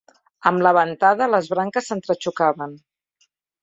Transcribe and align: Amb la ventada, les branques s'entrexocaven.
Amb 0.51 0.63
la 0.67 0.71
ventada, 0.77 1.29
les 1.35 1.53
branques 1.53 1.93
s'entrexocaven. 1.93 2.79